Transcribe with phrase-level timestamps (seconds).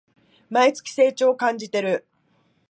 [0.49, 2.07] 毎月、成長を感じてる